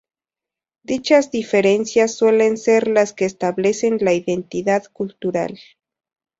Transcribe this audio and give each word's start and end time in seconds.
Dichas 0.81 1.29
diferencias 1.29 2.15
suelen 2.15 2.57
ser 2.57 2.87
las 2.87 3.13
que 3.13 3.25
establecen 3.25 3.99
la 4.01 4.13
identidad 4.13 4.85
cultural. 4.91 5.59